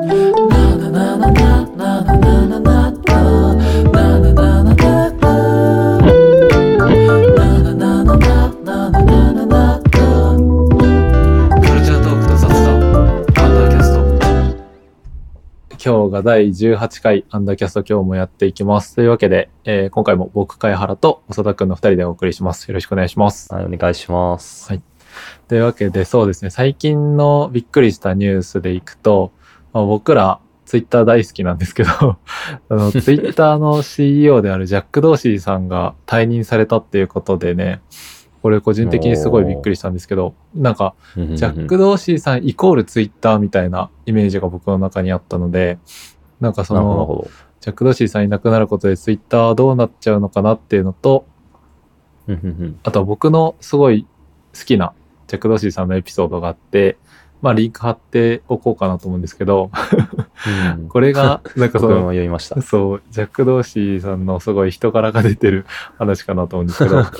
[0.00, 0.06] 今
[16.10, 24.68] 日が第18回アンダーキャスト今日もやっていきますというわけで、えー今回も僕貝原と長田くんの2人でお送りしますよろしくお願いしますはい、お願いします。
[24.68, 24.82] はい
[25.48, 29.32] というわけでそうですね最近のびっくりしたニュースでいくと、
[29.72, 31.90] まあ、僕らツイッター大好きなんですけど
[32.68, 37.80] あのツイッターの CEO であるジャック・ドーシーさんが退任されたっていうことでね
[38.42, 45.78] これ個人的にすごいびっくりしたんですけどなんかジャック・ドーシーさんイコールツイッターみたいなイメージが僕の中にあったので
[46.40, 46.82] なんかその
[47.24, 47.30] ど。
[47.60, 51.24] ジャック・ドーシーさんいなくなることでツイッターはどうなっちゃうのかなっていうのと
[52.82, 54.06] あとは僕のすごい
[54.56, 54.92] 好きな
[55.28, 56.96] ジャック・ドーシーさんのエピソードがあって、
[57.40, 59.70] まあリンク貼っておこうかなと思うんですけど、
[60.76, 60.88] うん。
[60.90, 62.60] これが、 なんかその、読みました。
[62.62, 65.66] そう、ジャック・ドーシーさんのすごい人柄が出てる
[65.98, 67.10] 話かなと思うんですけど、ま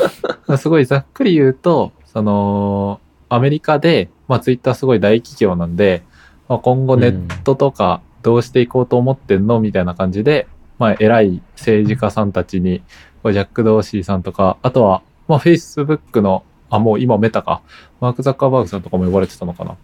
[0.54, 6.02] あすごいざっくり言うと、その、アメリカで、まあツイッターすごい大企業なんで、
[6.48, 12.82] まあ、今後ネットとかどうしていこうと思ってんのみたいな感じで、まあ偉い政治家さんたちに、
[13.24, 17.62] ジャック・ドーシーさんとか、あとは、まあ Facebook の、あ、もう今メタか、
[18.00, 19.76] マーク・ザッカーバーグさんとかも呼ばれてたのかな。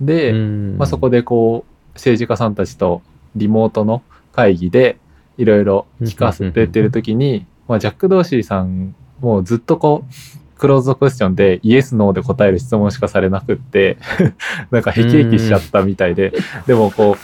[0.00, 3.02] で、まあ、そこで、でこう政治家さんたちと
[3.34, 4.02] リモートの
[4.32, 4.98] 会議で
[5.38, 13.98] いろいろ聞かせてってる時に、まあ、ジャック・ドーシーさんもうずっとこうクローズドクエスチョンでイエス・ノーで答える質問しかされなくって
[14.70, 16.32] なんかへきへきしちゃったみたいで
[16.66, 17.16] でもこ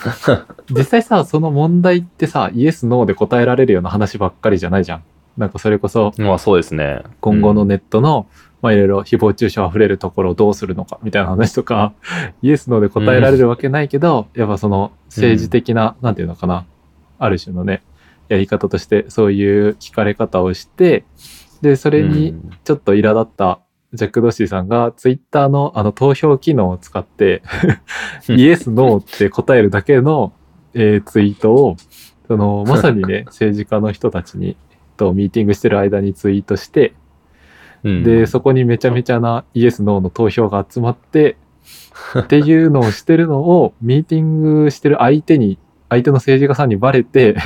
[0.69, 5.03] う実際さその問題ってさイエス・ノーで答えられるような話ばっかりじゃないじゃん。
[5.37, 7.01] なんかそれこそまあそうですね。
[7.21, 8.27] 今後のネットの、
[8.63, 11.93] まあいろいろ誹謗中傷溢れるところをどうするのかみたいな話とか、
[12.41, 16.65] イエスノーで答えられるわけないけど、やっぱその政治的な、なんていうのかな、
[17.19, 17.83] ある種のね、
[18.29, 21.03] やり方としてそういう聞かれ方をして、
[21.61, 23.59] で、そそれにちょっと苛立った
[23.93, 27.43] ジャック・ドッシーさんがツイッターのあの投票機能を使って、
[28.29, 30.31] イエス、ノーって答えるだけの、
[30.73, 31.75] えーツイートを、
[32.27, 34.55] その、まさにね、 政治家の人たちに、
[34.95, 36.93] とミーティングしてる間にツイートして、
[37.83, 41.35] で、そこにめちゃめちゃなイエス・ノーの投票が集まって、
[42.19, 45.57] っていうのをしてるのを ミーティングしてる相手に、
[45.89, 47.35] 相手の政治家さんにバレて、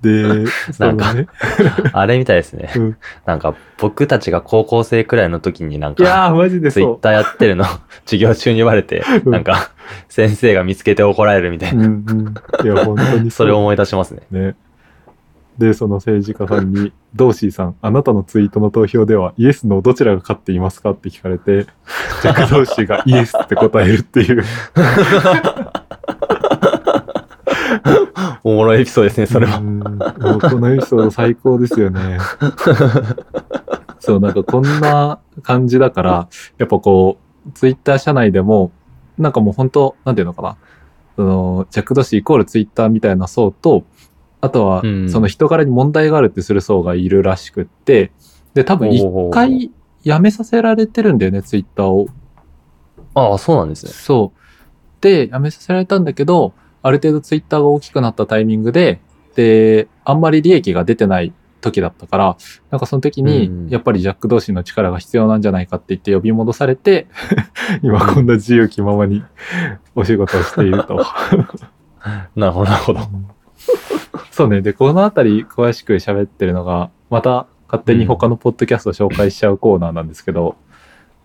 [0.00, 1.26] で、そのね、
[1.92, 2.96] あれみたいですねうん。
[3.24, 6.70] なんか僕たちが高校生くらいの時になんいやマジで。
[6.70, 7.64] ツイッターやってるの
[8.04, 9.70] 授業中に言われて、うんなんか
[10.08, 11.86] 先生が見つけて怒られるみたいな。
[11.86, 12.34] うんうん。
[12.64, 14.22] いや、本当にそれを思い出しますね。
[14.30, 14.54] ね。
[15.58, 21.64] で、その政治家さんに、 ドーシーさん、あなたのツイートの投票では、イエスのどちらが勝っていますかって聞かれて、
[22.22, 24.44] ジャック・ドーシーが イエスって答えるっていう。
[28.44, 29.58] おもろいエピソードですね、それは。
[29.58, 29.64] こ
[30.58, 32.18] のエピソード最高ですよね。
[33.98, 36.28] そう、なんかこんな感じだから、
[36.58, 38.70] やっぱこう、ツイッター社内でも、
[39.18, 40.56] なんかもう本当なんていうのかな。
[41.16, 43.84] その、ジャック・ドーシーイコールツイッターみたいな層と、
[44.40, 48.12] あとはう、んその人柄に問題があるってする層がいるらしくって、
[48.54, 49.70] で、多分一回
[50.02, 52.08] 辞めさせられてるんだよね、ツイッターを。
[53.14, 53.92] ああ、そうなんですね。
[53.92, 54.40] そう。
[55.00, 56.52] で、辞めさせられたんだけど、
[56.82, 59.00] ある程度ツイッターが大きくなったタイミングで、
[59.34, 62.36] で、あんまり利益が出てない時だったから、
[62.70, 67.08] なんかその時うんに、やっぱりジャック同士の力が必要なんじゃないかって言って呼び戻されて、
[67.82, 69.22] 今こんな自由気ままに
[69.94, 71.04] お仕事をしていると。
[72.36, 73.00] なるほど、なるほど。
[74.36, 74.60] そうね。
[74.60, 80.56] で、このあたり詳しく喋ってるのが、また勝手に他のポッドキャストを紹介しちゃうコーナーなんですけど、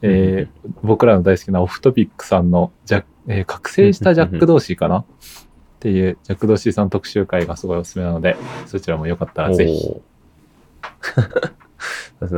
[0.01, 5.00] えー僕らの大好きなオフトピックさんのジャえー覚醒したジャック同士かな？
[5.00, 5.05] っ
[5.81, 10.01] ていうジャック同士さん特集会がすごいおすすめなので、そちらもよかったらぜひ。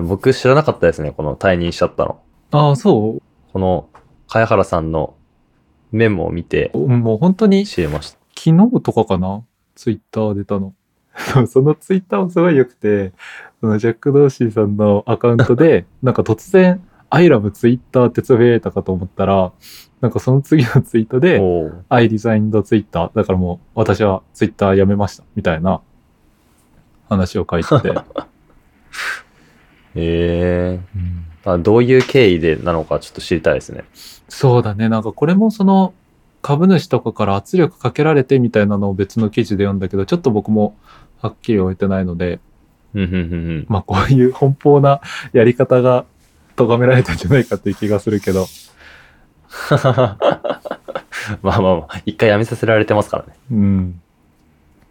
[0.08, 2.20] 僕知らなかったですね、この退任しちゃったの。
[2.50, 3.90] ああ、そこの、
[4.28, 5.14] 茅原さんの
[5.92, 8.18] メモを見てうもう本当に知りました。
[8.36, 9.44] 昨日とかかな？
[9.76, 10.74] ツイッター出たの。
[11.48, 13.14] そのツイッターもすごい良くて、
[13.62, 19.52] そのジャック・ドーシーさんのアカウントで、 なんか突然、I love Twitter ってつぶやいたかと思ったら、
[20.02, 23.12] なんかその次のツイートで、おー I designed Twitter。
[23.14, 25.24] だからもう私は Twitter やめました。
[25.36, 25.82] みたいな
[27.08, 27.94] 話を書いてて。
[29.96, 31.26] えうん
[31.62, 33.84] どういう経緯でなのかちょっと知りたいですね。
[34.30, 34.88] そうだね。
[34.88, 35.94] なんかこれもその
[36.44, 40.76] 株主とかから圧力かけられてみたいなのを別の記事で読んだけど、ちょっと僕も
[41.22, 42.40] はっきり終えてないので、
[43.70, 45.02] まあこういう奔放な
[45.32, 46.06] やり方が
[46.56, 48.46] 咎められたんじゃないかっていう気がするけど、
[49.72, 50.18] まあ
[51.42, 53.34] まあまあ、一回やめさせられてますからね。
[53.52, 54.02] うん。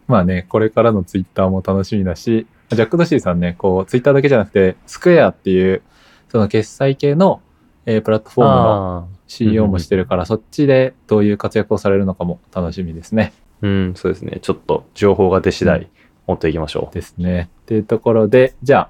[0.09, 5.83] まあね、これからのツイッターも楽しみだし、ジャック・ドシーさんね、こう、ツイッターだけじゃなくて、スクエアっていう、
[6.31, 7.43] その決済系の、
[7.87, 13.33] えープラットフォームのあ CEO もしてるから、そっちでどういう活躍をされるのかも楽しみですね。
[13.63, 14.39] ーうん、そうですね。
[14.43, 15.89] ちょっと情報が出次うん第、
[16.27, 16.95] 持っていきましょう。
[16.95, 17.49] ですね。
[17.63, 18.89] っていうところで、じゃあ、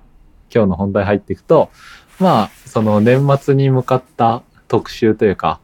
[0.55, 1.71] 今日の本題入っていくと、
[2.19, 5.61] まあ、その年末に向かった特集というか、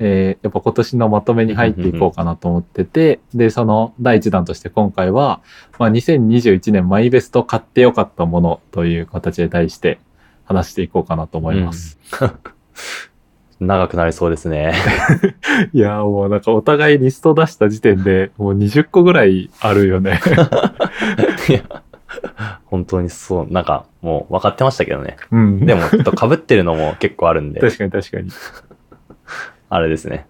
[0.00, 5.40] えーやっぱ今年のまとめに入っていこうかなと思ってて、で、その第一弾として今回は、
[5.78, 9.98] まあ、2021年マイベスト買ってよかったものという形で題して
[10.44, 11.98] 話していこうかなと思います。
[13.60, 14.74] 長くなりそうですね。
[15.74, 20.20] いやーもうなんかお互いリスト出した時点でもう20個ぐらいあるよね。
[21.48, 21.62] いや、
[22.66, 25.16] 本当にそう、なんかもう分かってましたけどね。
[25.32, 25.66] うん。
[25.66, 28.30] でも、ちょっと被ってるのも結構あるんで、確かに確かに。
[29.70, 30.26] あれですね。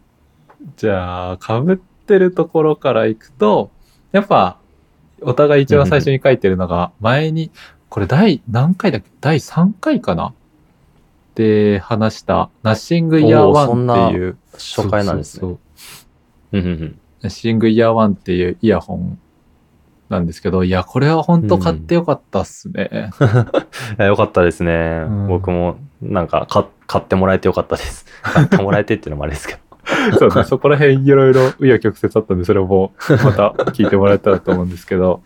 [0.77, 3.71] じゃあ、被ってるところからいくと、
[4.13, 4.57] やっぱ、
[5.21, 7.51] お互い一番最初に書いてるのが、前に、
[7.91, 9.09] これ第何回だっけ？
[9.21, 10.33] 第3回かな？
[11.39, 15.41] で話した、ナッシングイヤーおーそんワなンっていう、初回なんですね。
[15.41, 19.19] そうそううんうんうんナッシングイヤーワンっていうイヤホン
[20.09, 23.11] なんですけど、いや、これは本当買ってよかったっすね。
[23.99, 25.05] いやよかったですね。
[25.07, 28.05] うん僕も、なんか買、買ってもらえてよかったです。
[28.23, 29.61] 買ってもらえてっていうのもあれですけど。
[30.19, 35.23] そうね、そこら辺いろいろ紆余曲折あったんで、それもまた聞いてもらえたらと思うんですけど。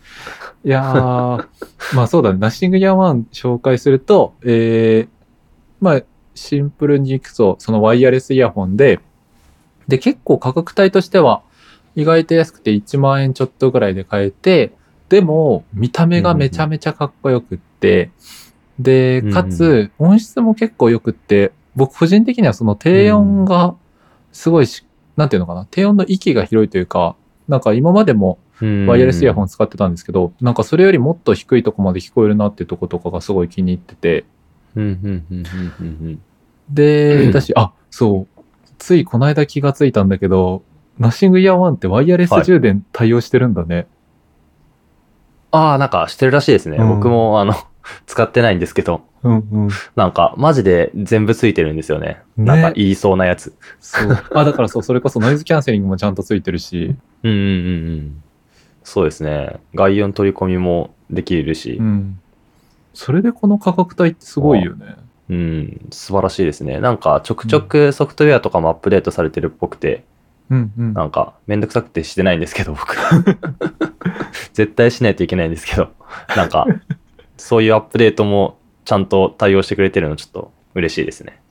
[0.65, 1.45] いやー、
[1.93, 5.07] まあそうだね、ナッシングイヤーワン紹介すると、えー、
[5.83, 6.01] まあ
[6.33, 8.99] シンプルにいくと、そのワイヤレスイヤホンで、
[9.87, 11.43] で、結構価格帯としては
[11.95, 14.71] 意外と安くて1万円ちょっとぐらいで買えて、
[15.09, 18.09] でも見た目がめちゃめちゃかっこよくって、
[18.79, 23.75] で、かつ音質も結構よくって、僕個人的にはその低音が
[24.31, 27.15] すごいし、なんていうのかな、低音の域が広いというか、
[27.47, 29.47] なんか今までもワイヤレスイヤホンン。
[29.47, 34.25] 使ってたんですけど、なんかそれよりもっと低いとこまで聞こえるなっていうとことかがすごい気に入ってて、
[34.75, 35.43] うんうんうん
[35.79, 36.21] うんうん
[36.69, 38.41] で、だし、あ、そう、
[38.77, 40.63] ついこの間気がついたんだけど、
[40.97, 43.87] ナッシングイヤーワンってワイヤレス充電対応してるんだね。
[45.51, 46.77] ああ、なんかしてるらしいですね。
[46.77, 47.53] うん僕も、あの、
[48.07, 49.69] 使ってないんですけど、うんうん。
[49.95, 52.21] なんか、マジで全部ついてるんですよね。
[52.37, 53.53] ねなんか言いそうなやつ。
[53.79, 54.17] そう。
[54.33, 57.49] あ、だからそう、それこそノイズキャンセリングもちゃんとついてるし、うんうんうんう
[58.01, 58.23] ん。
[58.83, 59.59] そうですね。
[59.75, 62.19] 外音取り込みもできるしう、ん。
[62.93, 64.95] それでこの価格帯ってすごいよね。
[65.29, 66.79] うん、素晴らしいですね。
[66.79, 70.03] なんか、ちょくちょくソフトウェアとかもアップデートされてるっぽくて、
[70.49, 70.93] うんうん。
[70.93, 72.95] なんか、めんどくさくてしてないんですけど、僕。
[74.53, 75.89] 絶対しないといけないんですけど、
[76.35, 76.67] なんか、
[77.37, 81.41] そういうアップデートもちゃんと対応してくれてるのちょっと嬉しいですね。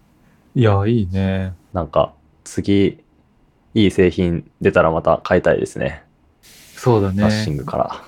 [0.54, 1.54] いや、いいね。
[1.72, 2.12] なんか、
[2.44, 3.02] 次、
[3.74, 6.04] いい製品出たらまた買いたいですね。
[6.42, 7.22] そうだね。
[7.22, 8.04] ナッシングから。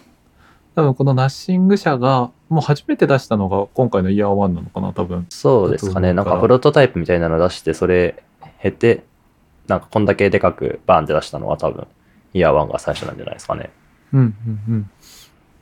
[0.74, 5.26] 多分このナッシング社が、もう初めて出したのが今回のイヤーワンなのかな、多分。
[5.28, 6.12] そうですかね。
[6.12, 8.22] なんかプロトタイプみたいなの出して、それ
[8.62, 9.04] 経て、
[9.66, 11.88] なんかこんだけでかくバーンって出したのは多分、
[12.32, 13.70] イヤーワンが最初なんじゃないですかね。
[14.12, 14.90] うんうんうん。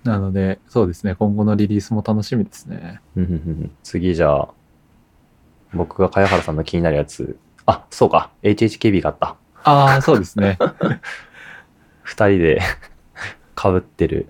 [0.05, 3.01] なので、そうですね、今後のリリースも楽しみですね。
[3.83, 4.49] 次じゃあ、
[5.73, 7.39] 僕が茅原さんの気になるやつ。
[7.65, 8.31] あ、そうか。
[8.43, 9.37] HHKB があった。
[9.65, 10.59] ああ、そうですね。
[12.03, 12.61] 二人で
[13.57, 14.29] 被ってる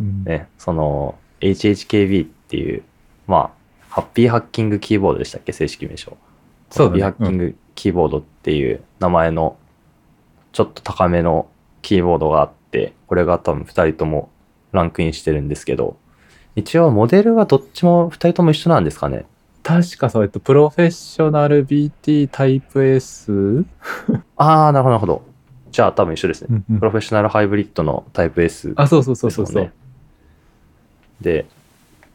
[0.00, 2.82] うんね、その HHKB っていう、
[3.26, 3.50] まあ、
[3.88, 5.52] ハッピーハッキングキーボードでしたっけ？
[5.52, 6.16] 正式名称。
[6.70, 9.56] そうだねハッピーハッキングキーボードっていう名前の
[10.52, 11.46] ちょっと高めの
[11.82, 14.30] キーボードがあって、これが多分二人とも
[14.72, 15.96] ランクインしてるんですけど、
[16.56, 19.24] 一応モデルはどっちも二人とも一緒なんですかね？
[19.62, 23.64] 確かそう、えっと、プロフェッショナル BT タイプ S?
[24.36, 25.22] あー、なるほど、なるほど。
[25.70, 26.48] じゃあ多分一緒ですね。
[26.50, 29.72] うんうんプロフェッショナルハイブリッドのタイプ S あ、そうそうそうそうそう。
[31.22, 31.46] で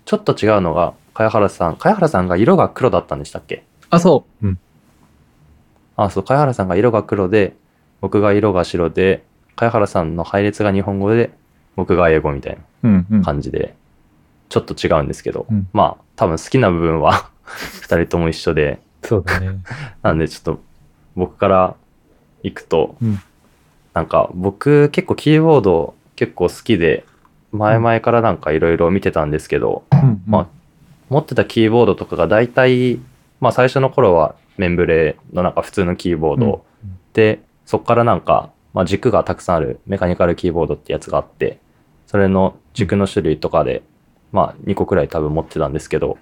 [0.06, 3.64] ちょっと違うのが、茅原さん、茅原さんが色が黒だったんでしたっけ？
[3.90, 4.48] あ、そう。
[4.48, 4.60] うん。
[5.96, 7.56] あ、そう、茅原さんが色が黒で、
[8.02, 9.24] 僕が色が白で、
[9.56, 11.32] 茅原さんの配列が日本語で、
[11.76, 13.26] 僕が英語みたいうんうんな。
[13.26, 13.76] 感じで、
[14.50, 17.30] ちょっと違うんですけど、うんまあ、多分好きな部分は
[17.82, 19.60] 二人とも一緒で、そうだね。
[20.04, 20.62] なんでちょっと
[21.16, 21.76] 僕から
[22.44, 23.20] 行くと、うん
[23.94, 27.04] なんか僕結構キーボード結構好きで、
[27.58, 30.00] 前々からなんかいろいろ見てたんですけど、うん。
[30.00, 30.48] うんまあ、
[31.10, 33.00] 持ってたキーボードとかが大体、
[33.40, 36.66] まあ最初の頃はメンブレのなんか普通のキーボード、
[37.14, 41.60] で、そこからなんか、まあ、軸がたくさんあるメカニカルキーボードってやつがあって、
[42.06, 43.84] それの軸の種類とかで、
[44.32, 46.18] まあ2個くらい多分持ってたんですけど、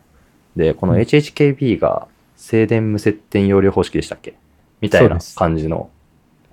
[0.56, 1.00] で、このうん。
[1.00, 4.36] HHKB が静電無接点容量方式でしたっけ？
[4.82, 5.90] みたいな感じの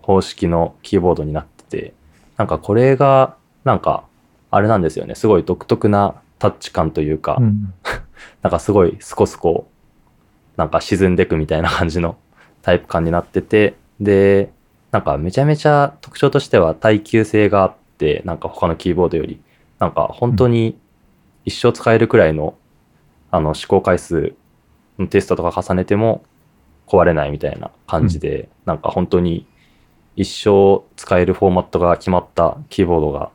[0.01, 1.95] 方式のキーボードになってて、
[2.37, 4.05] なんかこれが、なんか、
[4.53, 5.15] あれなんですよね。
[5.15, 7.73] すごい独特なタッチ感というか、うん。
[8.43, 9.67] なんかすごいスコスコ、
[10.59, 12.17] なんか沈んでくみたいな感じの
[12.61, 14.53] タイプ感になってて、で、
[14.91, 19.41] なんかめちゃめちゃ特徴としては耐久性があって、なんか他のキーボードより、
[19.79, 20.77] なんか本当に
[21.47, 22.55] 一生使えるくらいの、
[23.31, 24.35] あの試行回数
[24.99, 26.25] のテストとか重ねても
[26.87, 29.47] 壊れないみたいな感じで、なんか本当に
[30.15, 33.31] 一生使えるフォーマットが決まったキーボードが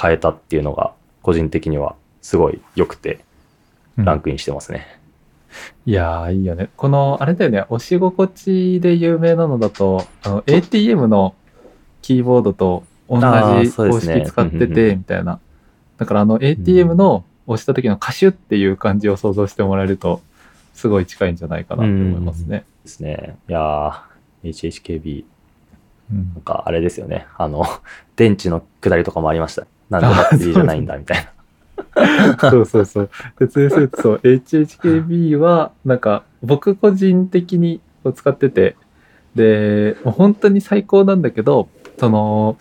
[0.00, 4.86] 変えたっていうのが個人的にはすごい良くて、うんランクインしてますね。
[5.84, 6.70] いやー、いいよね。
[6.78, 11.34] この、あれだよね、押し心地で有名なのだと、あの、ATM の
[12.00, 15.40] キーボードと同じ方式使ってうんうんうて、みたいな。
[15.98, 20.22] だからあの、ATM の押した時のカシュっていう感じを想像してもらえると、
[20.74, 22.64] すごい近いんじゃないかなと思いますね。
[22.84, 23.36] ですね。
[23.48, 25.24] いやー、HHKB、
[26.10, 27.26] うんなんかあれですよね。
[27.36, 27.64] あの、
[28.16, 29.66] 電池の下りとかもありました。
[29.92, 32.50] なんでバッテリーじゃないんだみたいな。
[32.50, 33.10] そうそうそう。
[33.38, 37.80] 説明するとそう、HHKB は、なんか、僕個人的に
[38.14, 38.76] 使ってて、
[39.34, 41.68] で、もう本当に最高なんだけど、
[41.98, 42.56] その、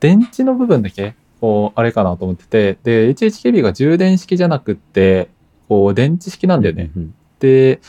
[0.00, 5.28] 電池の部分だけ、こう、あれかなと思ってて、で、HHKB が充電式じゃなくって、
[5.68, 6.90] こう、電池式なんだよね。
[6.96, 7.80] うんで、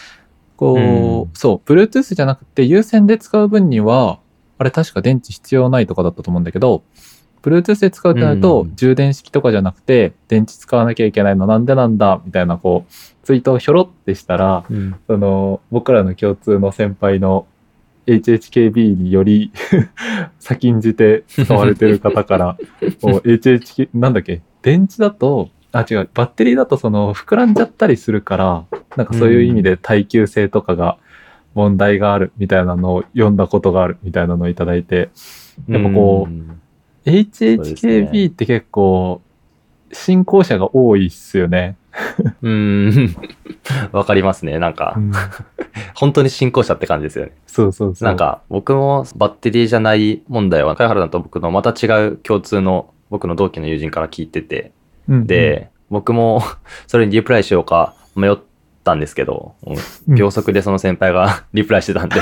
[0.57, 0.79] こう、う
[1.27, 4.19] んそう、Bluetooth じゃなくて、有線で使う分には、
[4.57, 6.83] あれ確か電池必要ないとかだったと思うんだけど、
[7.43, 8.75] Bluetooth で使うってなると、うん。
[8.75, 14.95] 充電式とかじゃなくて、電池使わなきゃいけないのなんでなんだ、みたいな、こう、ツイートをひょろってしたら、うん。
[15.07, 17.45] その、僕らの共通の先輩の
[18.07, 19.51] HHKB により
[20.39, 22.57] 先んじて使われてる方から、
[23.01, 30.97] こう HHK、なんだっけ、電池だと、あ、違う、バッテリーだとその膨らんじゃったりするから、なんかそういう意味で耐久性とかが
[31.55, 35.09] 問題があるみたいなのを読んだことがあるみたいなのをいただいて、
[35.67, 36.59] やっぱこうう
[37.05, 39.21] HHKB って結構、
[39.91, 41.75] 信仰者が多いっすよね。
[42.41, 43.15] うーん。
[43.91, 44.59] わかりますね。
[44.59, 45.11] なんかう、ん
[45.95, 47.31] 本当に進行者って感じですよね。
[47.45, 48.07] そうそうそう。
[48.07, 54.71] なん、か、僕もバッテリーじゃない問題は、貝原さんと僕のまた違う共通の僕の同期の友人から聞いてて、
[55.07, 56.41] うん、で、僕も
[56.87, 58.37] それにリプライしようか迷っ
[58.83, 59.75] たんですけど、うんう
[60.13, 62.15] ん秒速でその先輩がリプライしてたんで、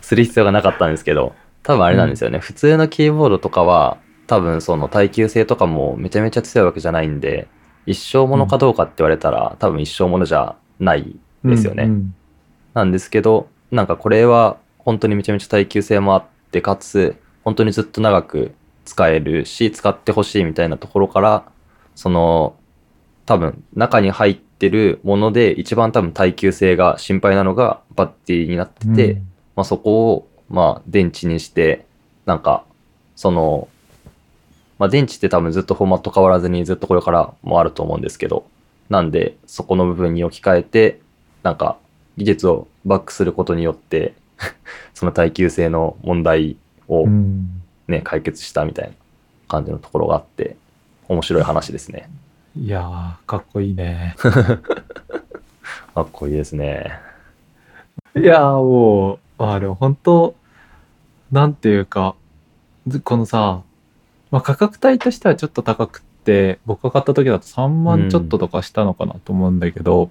[0.00, 1.34] する必要がなかったんですけど、
[1.68, 2.38] 多分あれなんですよね。
[2.38, 7.46] 普通のキーボードとかは、多分その耐久性とかもめちゃめちゃ強いわけじゃないんで、
[7.84, 11.84] 一生ものかどうかって言われたら、多分一生ものじゃないですよね。
[11.84, 12.14] うんうん
[12.74, 18.52] なんですけど、なんかこれは本当にめちゃめちゃ耐久性もあって、かつ、本当にずっと長く
[18.84, 21.44] 使えるし、使ってほしいみたいなところから、
[21.94, 22.56] その、
[23.26, 29.18] 多分中に入ってるもので一番多分耐久性が心配なのがバッテリーになってて、うん
[29.56, 31.86] まあそこを、まあ電池にして、
[32.26, 32.64] なんか、
[33.16, 33.68] その、
[34.78, 38.46] まあ電池って多分ずっとフォーマット変わらずにずっとこれからもあると思うんですけど、
[38.88, 41.00] なんでそこの部分に置き換えて、
[41.42, 41.76] なんか
[42.16, 44.14] 技術をバックすることによって、
[44.94, 46.56] その耐久性の問題
[46.88, 48.94] をうんね、解決したみたいな
[49.48, 50.56] 感じのところがあって、
[51.08, 52.08] 面白い話ですね。
[52.54, 54.14] いやー、かっこいいね。
[55.94, 56.92] かっこいいですね。
[58.14, 60.34] いやー、もう、まあでも本当、
[61.30, 62.14] なんていうか、
[62.86, 63.62] ずこのさ、
[64.30, 70.10] まあ価格帯としてはちょっと高くって、僕が買った時だと3万ちょっととかしたのかなと思うんだけど、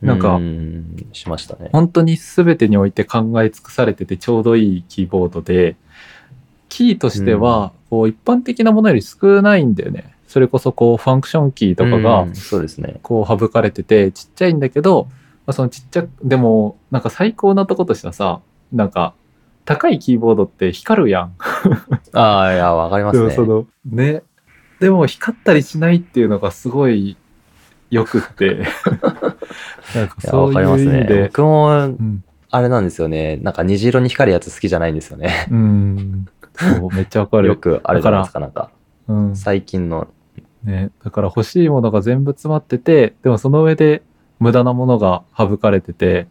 [0.00, 1.70] なんかうーんしましたね。
[1.72, 5.76] 本当に全てにおいて考え尽くされててちょうどいいキーボードで、
[6.68, 10.14] キーとしては、こう一般的なものより少ないんだよね。
[10.26, 13.00] それこそこうファンクションキーとかがうんそうですね。
[13.02, 15.08] こう省かれててちっちゃいんだけど、
[15.46, 18.40] まあ、そのちっちゃでもなんか最高なとことしてはさ
[18.72, 19.12] なんか
[19.64, 21.34] 高いキーボードって光るやん。
[22.12, 23.30] ああ、いや、わかりますね。
[23.30, 24.22] でもそのね
[24.80, 27.16] でも光ったりしないっていうのがすごい
[27.90, 28.64] よくって
[29.94, 30.52] なんかそう。
[30.52, 31.28] いう意味で。
[31.28, 33.38] 僕も、うんあれなんですよね。
[33.38, 35.46] なんか虹色に光るやつ好きじゃないんですよね。
[35.50, 37.48] うんそうめっちゃわかる。
[37.48, 38.70] よくあるじゃないですか、なんか。
[39.08, 40.08] うん最近の。
[40.64, 44.02] ね、だから欲しいものが全部詰まっててでもその上で
[44.38, 46.28] 無駄なものが省かれてて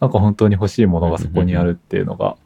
[0.00, 2.36] なんか本当に欲しいものがそこにあるっていうのが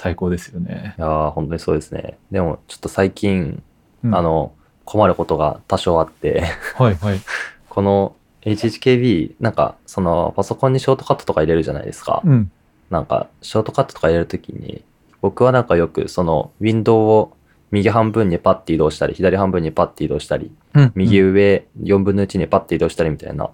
[0.00, 0.94] 最高ですよね。
[0.96, 2.16] いやー本当にそうですね。
[2.30, 3.62] でも、ちょっと最近、
[4.02, 4.54] うんあの、
[4.86, 6.42] 困ることが多少あって、
[6.74, 7.20] はいはい。
[7.68, 12.22] この HHKB、なんか、その、パソコンにショートカットとか入れるじゃないですか。
[12.24, 12.50] うん。
[12.88, 14.82] なんか、ショートカットとか入れるときに、
[15.20, 17.32] 僕はなんかよく、その、ウィンドウを
[17.70, 23.50] 右半分にパッて移動したり、左半分にパッて移動したり、うん右上4分の1にパッて移動したりみたいな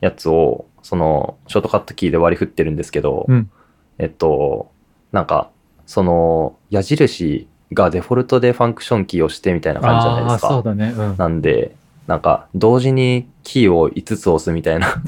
[0.00, 3.50] やつを、その、ショートカットキーで割り振ってるんですけど、うん
[3.98, 4.70] えっと、
[5.12, 5.50] なんか、
[5.92, 10.48] その矢印がデフォルトでファンクションキーをしてみたいな感じじゃないですか。
[10.48, 10.94] そうだね。
[10.96, 11.16] うん。
[11.18, 15.02] なんで、なんか同時にキーを5つ押すみたいな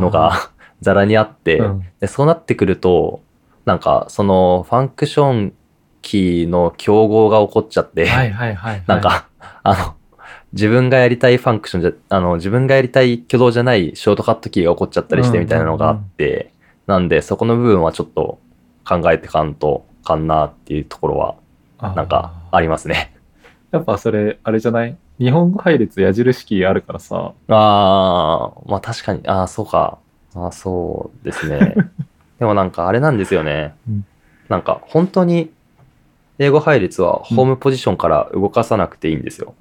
[0.00, 0.50] のが
[0.82, 3.20] ざらにあって、うんでそうなってくると、
[3.64, 5.52] なんかそのファンクション
[6.02, 8.82] キーの競合が起こっちゃって、はいはいはいはい。
[8.88, 9.28] なんか、
[9.62, 9.94] あの、
[10.52, 16.50] 自分がやりたいファンクションじゃ、あの、自分がやりたい挙動じゃないショートカットキーが起こっちゃったりしてみたいなのがあって、
[16.88, 18.40] なんでそこの部分はちょっと
[18.84, 23.14] 考えてかんとかんなっていうところは、なんかありますね。
[23.72, 24.96] やっぱそれ、あれじゃない？
[25.18, 27.32] 日本語配列矢印キーあるからさ。
[27.48, 29.98] ああ、まあ確かに、ああ、そうか。
[30.34, 31.74] ああ、そうですね。
[32.38, 33.74] でもなんかあれなんですよね。
[33.88, 34.06] うん
[34.48, 35.50] なんか本当に
[36.38, 39.54] 英語配列はホームポジションから動かさなくていいんですよ。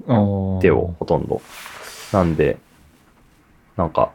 [0.62, 0.94] 手を。
[1.00, 1.42] ほとんど。
[2.12, 2.58] なんで、
[3.78, 4.12] なんか、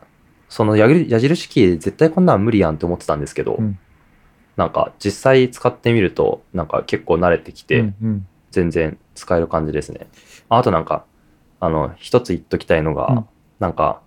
[0.50, 3.78] その矢印キーで絶対こんなん無理やんって思ってたんですけど、うん
[4.58, 8.26] なんか実際使ってみると、なんか結構慣れてきて、うんうん。
[8.50, 10.08] 全然使える感じですね。
[10.48, 11.04] ああとなんか、
[11.60, 13.26] あの、一つ言っときたいのが、うん。
[13.60, 14.00] なんか、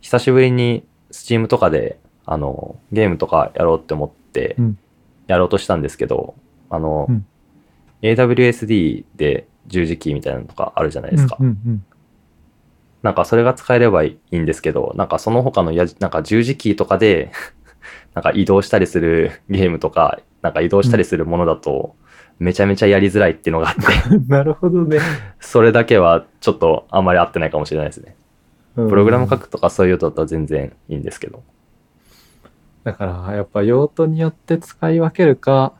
[0.00, 4.78] 久しぶりに Steam とかで、あの、ゲームとかやろうって思ってうん、
[5.26, 6.34] やろうとしたんですけど、
[6.70, 7.26] あの、うん。
[8.00, 11.36] AWSD で十字キーみたいなのとかあるじゃないですか。
[11.38, 11.84] うんうん。
[13.02, 17.32] なんかそれが使えればいいんですけど、なんかその他のやじなんか十字キーとかで、
[18.14, 21.96] なんか移動したりするゲームとか、なんか移動したりするものだと、
[22.38, 24.98] めちゃめちゃやりづらいっていうのがあって、う んなるほどね。
[25.40, 28.16] それだけはちょっとあんまり合ってないかもしれないですね。
[28.74, 31.42] ププログラム書くとかそういうのだったら全然いいんですけど。
[32.84, 35.72] だから、やっぱ用途によって使い分けるか、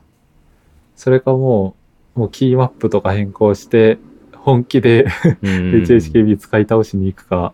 [0.95, 1.75] それかも
[2.15, 3.97] う、もうキーマップとか変更して、
[4.35, 5.05] 本気で
[5.41, 5.49] うん
[5.83, 7.53] HHKB 使い倒しに行くか、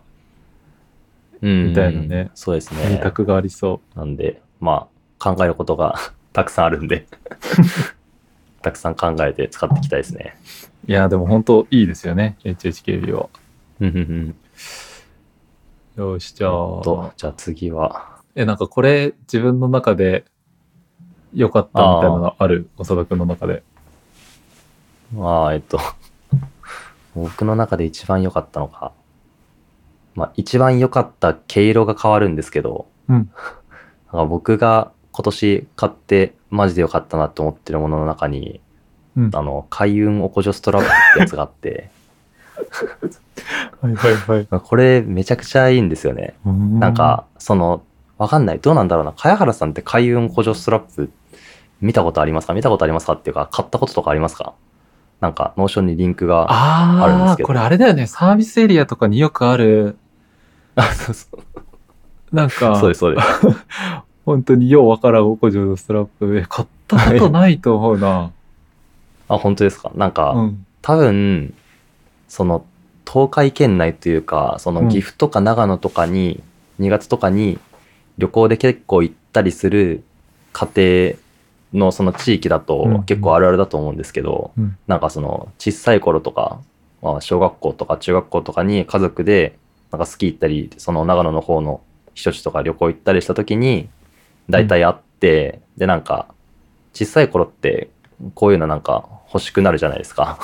[1.40, 3.00] みみたいなねそうです二ね。
[3.02, 4.88] 択がありそなんで、ま
[5.18, 5.96] あ、考えることが
[6.32, 7.06] たくさんあるんで、
[8.62, 10.36] たくさん考えて使っていきたいですね。
[10.86, 10.90] う。
[10.90, 13.28] いや、でも本当いいですよね、HHKB は。
[13.80, 14.36] うんうんうん
[15.96, 20.24] よし、じゃあ、と、じゃあ次は、え、なんかこれ自分の中で
[21.34, 22.70] 良かったみたいなのある？
[22.78, 23.62] 長田くんの中で。
[25.14, 25.80] まあ、えっと、
[27.14, 28.92] 僕の中で一番良かったのか。
[30.14, 33.30] まあ、一番良かった毛色が変わるんですけど、うん
[34.12, 38.60] なんか僕が今年買ってマジで良かったなと思ってるものの中に、
[39.16, 39.30] うん。
[39.34, 41.90] あの、開運おこじょストラップってやつがあって、
[43.80, 44.46] はいはいはい。
[44.60, 46.34] これめちゃくちゃいいんですよね。
[46.44, 47.82] ななん、か、その、
[48.18, 48.58] わかんない。
[48.60, 49.12] どうなんだろうな。
[49.12, 51.10] 茅原さんって開運補助ストラップ
[51.80, 52.54] 見たことありますか？
[52.54, 53.14] 見たことありますか？
[53.14, 54.52] っていうか、買ったこととかありますか？
[55.20, 56.46] なんか、 Notion にリンクが。
[56.50, 58.06] あるんでああ、すけどこれあれだよね。
[58.06, 59.96] サービスエリアとかによくある、
[60.76, 61.40] あ、そうそう。
[62.32, 63.28] なんか、そうです、そうです。
[64.24, 66.36] 本当にようわからんおこじょのストラップ。
[66.38, 68.30] え、買ったことないと思うな。
[69.28, 69.90] あ、本当ですか？
[69.94, 70.66] なんか、うん。
[70.82, 71.54] 多分、
[72.28, 72.64] その、
[73.10, 76.42] 東海圏内というか、そのうん岐阜とか長野とかに、
[76.80, 77.58] 2月とかに
[78.18, 80.02] 旅行で結構行ったりする
[80.52, 80.68] 家
[81.72, 86.58] 庭のその地域だうんと結構あるあるだと思うんですけど、うんなんかその小さい頃とか、
[87.02, 89.58] まあ、小学校とか中学校とかに家族で
[89.90, 91.80] なんかスキー行ったり、その長野の方の
[92.20, 93.88] 避暑地とか旅行行ったりした時に、
[94.48, 96.26] 大体会って、でなんか、
[96.92, 97.88] 小さい頃って
[98.34, 100.38] こういうのなんか欲しくなるじゃないですか。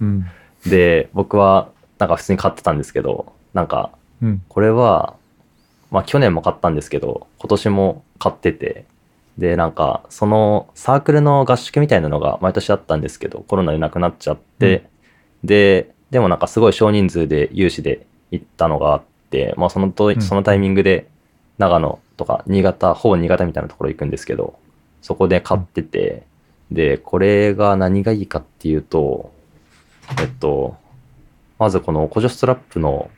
[0.00, 0.26] うん。
[0.66, 3.90] で、僕はなんか普通に買ってたんですけど、なんか
[4.22, 4.42] うん。
[4.48, 5.14] これは、
[5.90, 8.84] まあ去年も買ったんですけど、今年も買ってて、
[9.36, 14.88] で、なんかそのサークルの合宿みたいなのが毎年あったんですけど、コロナでなくなっちゃって、
[15.42, 19.11] で、でもなんかすごい少人数で有志で行ったのがあって、
[19.56, 21.08] まあそのとんそのタイミングで
[21.58, 24.58] 長野とか新潟、ほぼ新潟みたいなところ行くんですけど、
[25.00, 26.26] そこで買ってて、
[26.70, 29.32] で、これが何がいいかっていうと、
[30.20, 30.76] えっと、
[31.58, 33.10] まずこの補助ストラップの、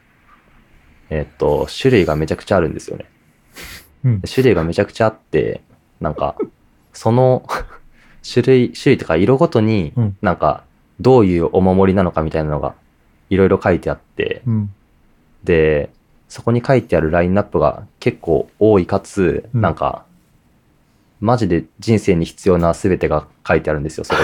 [1.10, 3.06] えっと、種類がめちゃくちゃあるんですよね。
[4.04, 4.22] うん。
[4.22, 5.62] 種類がめちゃくちゃあって、
[6.00, 6.36] なんか、
[6.92, 7.46] その
[8.28, 10.64] 種類、種類とか色ごとにうん、なんか、
[11.00, 12.74] どういうお守りなのかみたいなのが、
[13.30, 14.74] いろいろ書いてあって、うん。
[15.44, 15.90] で、
[16.34, 20.04] そこに書いてあるラインナップが結構多いかつ、うんなんか、
[21.20, 24.20] マジで人生に必要な全てが書いてあるんですよ、そこ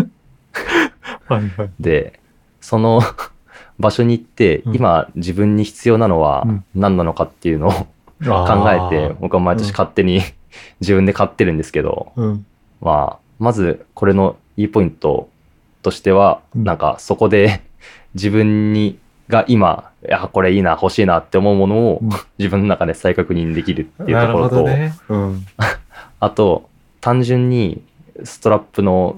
[0.00, 0.08] に。
[1.28, 1.70] はいはい。
[1.78, 2.18] で、
[2.60, 3.00] その
[3.78, 7.86] 場所に行って、うん今自分に必要なのはうん何なのかっていうのを考
[8.24, 10.22] 考えて、僕は毎年勝手に
[10.80, 12.46] 自分で買ってるんですけど、うん。
[12.80, 15.28] まあ、まずこれのいいポイント
[15.82, 17.60] としては、うんなんかそこで
[18.14, 24.94] 自分にが今、いや、これいいな、欲しいなって思うものをうん自分の中で再確認できるっていうところと、ね。
[25.08, 25.46] うん。
[26.20, 26.68] あと、
[27.00, 27.82] 単純に、
[28.22, 29.16] ストラップの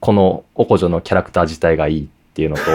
[0.00, 2.62] このおこじょのキャラクター自体がいいっていうのと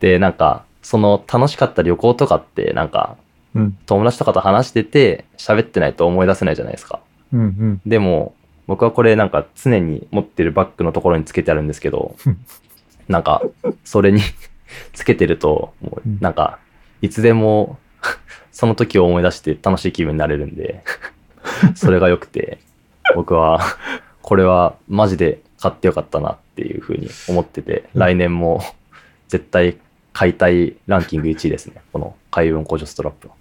[0.00, 3.16] でなんかその楽しかった旅行とかってなんか
[3.54, 3.76] うん。
[3.86, 7.00] 友達とかと話してて喋ってないと思い出せないじゃないですか
[7.32, 7.80] うんうん。
[7.84, 8.34] でも
[8.66, 12.14] 僕はこれなんか常に持ってるバッグのところにつけてあるんですけど
[13.08, 13.42] なんか
[13.84, 14.20] それに
[14.92, 16.58] つけてるともうなんか
[17.02, 17.78] いつでも
[18.52, 20.82] その時を思い出して楽しい気分になれるんで
[21.74, 22.58] それが良くて
[23.14, 23.60] 僕は
[24.22, 28.62] これはマジで買ってよかったなっていうふうに思ってて来年も
[29.28, 29.78] 絶対
[30.12, 31.80] 買いたいランキング1位ですね。
[31.92, 33.34] この海運補助ストラップは。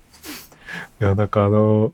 [1.01, 1.93] いや、なんかあの、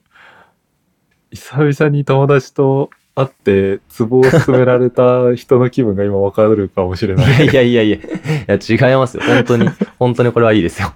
[1.32, 7.46] 久々に友達と会って、ツボを勧められた人の気分が今わかるかもしれない。
[7.46, 8.00] いやいやいやいや、い
[8.48, 9.24] や違いますよ。
[9.26, 10.94] 本当に、 本当にこれはいいですよ。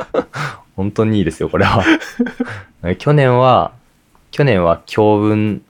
[0.76, 1.82] 本当にいいですよ、これは。
[2.98, 3.72] 去年は、
[4.30, 5.62] 去年は強運、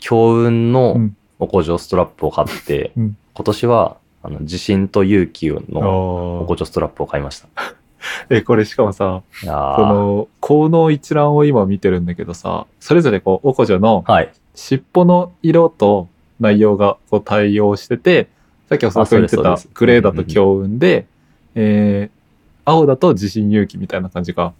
[0.00, 7.46] 強運うのんおこじょストラップを買って、うん今年は、あの、自信と勇気のおこあじょストラップを買いました。
[7.54, 7.72] あ。
[8.30, 14.32] え、これしかもさ、いやーその、効能一覧を今見てるんだけどさ、それぞれこう、おこじょのはい。
[14.58, 16.08] 尻尾の色と
[16.40, 18.28] 内容がこう対応してて、
[18.68, 21.06] さっきおそらく言ってたグレーだと強運で、
[21.54, 22.20] えー、
[22.64, 24.52] 青だと自信勇気みたいな感じが、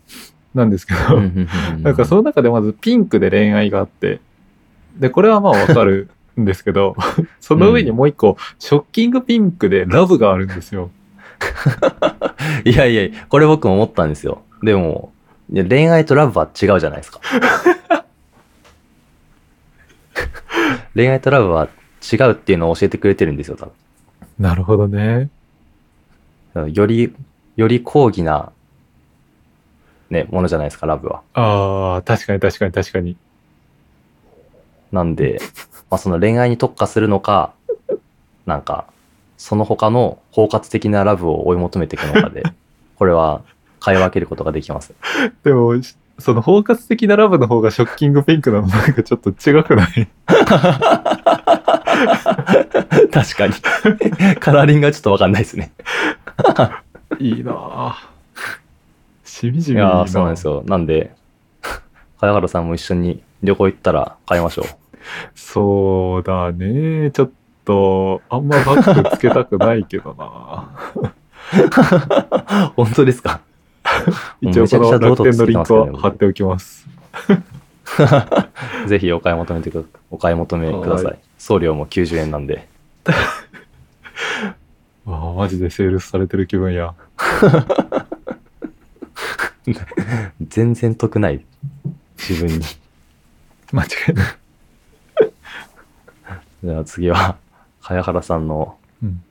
[0.54, 1.20] なんですけど、
[1.80, 4.20] なんかその中でまずピンクで恋愛があって、
[4.96, 6.08] で、これはまあわかる
[6.40, 6.96] んですけど、
[7.40, 10.90] その上にもう一個、ショッキングピンクでラブがあるんですよ。
[12.64, 14.42] いやいや、これ僕も思ったんですよ。
[14.62, 15.12] でも、
[15.52, 17.20] 恋愛とラブは違うじゃないですか。
[20.98, 21.68] 恋愛とラブは
[22.12, 23.70] 違うっていうのを教えてくれてるんですよ、多
[24.37, 25.30] なるほどね。
[26.54, 26.72] 分。
[26.72, 27.14] より、
[27.54, 28.50] より高義な、
[30.11, 31.22] ね、ものじゃないですか、ラブは。
[31.34, 33.16] ああ、確かに確かに確かに。
[34.90, 35.38] なんで、
[35.88, 37.54] まあその恋愛に特化するのか、
[38.44, 38.84] なんか、
[39.37, 42.42] その他の包括的なラブを追い求めていくのかで、
[42.98, 43.42] これは
[43.78, 44.92] 買い分けることができます。
[45.44, 45.74] でも、
[46.18, 50.09] その包括的なラブの方がショッキングピンクなのなんかちょっと違くない？
[53.12, 53.54] 確かに。
[54.40, 55.72] カラーリングがちょっとわかんないですね。
[57.18, 57.94] いいなぁ。
[59.24, 60.62] しみじみいいやーそうなんですよ。
[60.66, 61.12] なんで、
[62.20, 64.66] 茅原さんも一緒に旅行行ったら買いましょう。
[65.35, 67.11] そうだね。
[67.12, 67.31] ちょっ
[67.64, 70.68] と、あんまバッグつけたくないけどな
[72.76, 73.40] 本当ですか？
[74.40, 76.87] 一応この楽天のリンクは貼っておきます。
[78.87, 82.68] ぜひお買い求めてくお買い求めくださはい送料も90円なんで。
[85.06, 86.94] わあマジでセールスされてる気分や。
[90.48, 91.44] 全然得ない。
[92.18, 92.64] 自分に。
[93.72, 94.26] 間違いない。
[96.64, 97.37] じゃあ次は、
[97.80, 99.22] 茅原さんのうん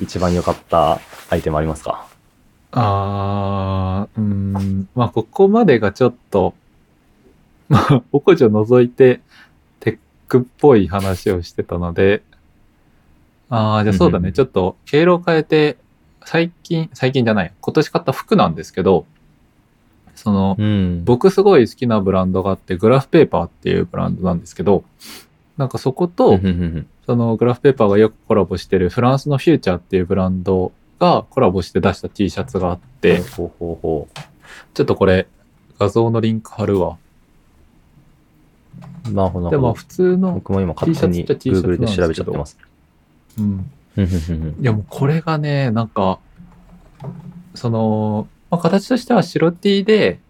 [0.00, 2.06] 一番良かったアイテムありますか？
[2.72, 6.54] あー、うーん、まあ、ここまでがちょっと、
[7.68, 9.20] まあ、おこじを除いて、
[9.80, 12.22] テックっぽい話をしてたので、
[13.50, 14.32] あー、じゃあそうだね、うんうんうん。
[14.32, 15.78] ちょっと、経路を変えて、
[16.24, 19.06] 最近、最近じゃない、今年買った服なんですけど、
[20.14, 21.04] その、うん。
[21.04, 24.84] 僕すごい好きなブランドがあって、グラフペーパーっていうブランドなんですけど、
[25.56, 26.38] なんかそこと、
[27.06, 34.08] そのグラフペーパーがよくコラボしてるフランスのフューチャーっていうブランドがコラボして出した T シャツがあって、ほうほうほ
[34.74, 35.26] ちょっとこれ
[35.78, 36.98] 画像のリンク貼るわ。
[39.08, 39.12] う。
[39.12, 39.50] なるほど。
[39.50, 42.58] でも普通の、僕も今勝手に Google で調べちゃってます。
[43.38, 43.70] うん
[44.60, 46.20] いやもうこれがね、なんか、
[47.54, 50.20] その、まあ、形としては白 T で、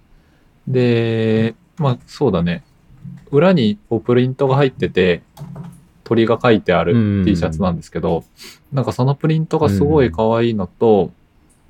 [0.67, 2.65] で、まあそうだね。
[3.31, 5.23] 裏にこうプリントが入ってて、
[6.09, 8.25] 鳥が書いてある T シャツなんですけど、
[8.73, 11.11] なんかそのプリントがすごい可愛いのと、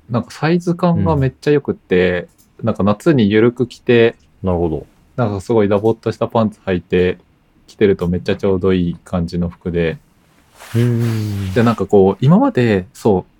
[0.09, 2.29] なんかサイズ感がめっちゃ良くって、
[2.63, 4.87] なんか夏にゆるく着て、なるほど。
[5.17, 7.17] なんかすごいダボっとしたパンツ履いて
[7.67, 9.97] 着てるとめっちゃちょうどいい感じの服で、
[10.73, 11.53] うん。
[11.53, 13.31] で、なんかこう、今まで、そう、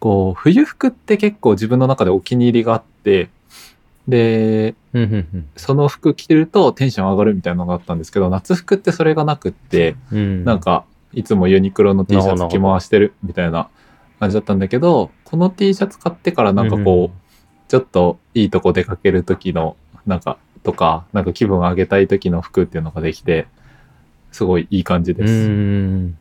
[0.00, 3.28] こう、冬服って結構自分の中でお気に入りがあって、
[4.08, 10.44] で、うんうんその服着てるとテンション上がるみたいなのがあったんですけど、夏服ってそれがなくって、うん。
[10.44, 13.68] なんか、いつもユニクロの T シャツ着回してるみたいな
[14.18, 23.46] 感じだったんだけど、この T シャツ買ってからなんかこう、ちょっといいとこ出かける時の、なんか、とか、なんか気分を上げたい時の服っていうのができて、
[24.32, 25.48] すごいいい感じでうす。
[25.48, 26.18] ん。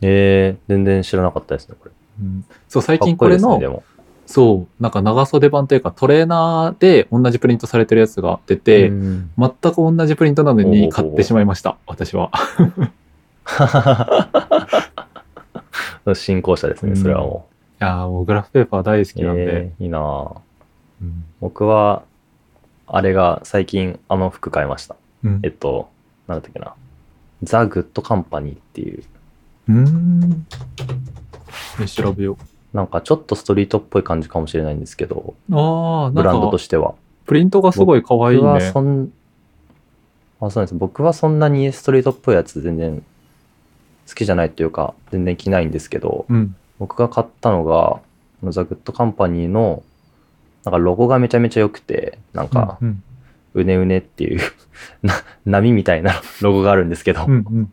[0.00, 1.90] えー、全然知らなかったですね、これ。
[2.20, 3.82] うんそう、最近これの。
[4.30, 12.30] そう、なんか長袖版というかトレーナーで同じプリントされてるやつが出て、うん全く同じプリントなのに買ってしまいました、私は。
[16.14, 17.48] 新興者ですね、それはも
[17.80, 19.14] いやーもうグラフペーパー大好う。
[19.14, 19.42] きなんで。
[19.46, 20.38] えーいいなぁ
[21.00, 22.02] うん僕は、
[22.86, 24.96] あれが最近あの服買いました。
[25.24, 25.88] うんえっと、
[26.26, 26.74] なんだっけな。
[27.44, 29.04] The Good Company っていう、
[29.68, 30.46] うーん。
[31.80, 32.36] え調べよ
[32.72, 35.54] なんかちょっとストリートっぽい感じかもしれないんですけど、う。
[35.54, 36.94] ああ、ブランドとしては。
[37.26, 38.70] プリントがすごい可愛い僕はね。
[38.72, 39.12] そん、
[40.40, 40.74] あ、そうなんです。
[40.74, 43.02] 僕はそんなにストリートっぽいやつ全然
[44.08, 46.56] 好きじゃないっていうか、全然着ないんですけど、うん。
[46.78, 48.00] 僕が買ったのが、
[48.50, 49.82] The Good Company の、
[50.64, 53.02] なんかロゴがめちゃめちゃ良くて、なんか、うん
[53.54, 54.40] うねうねっていう
[55.02, 57.72] な、波みたいなロゴがあるんですけど、うんうん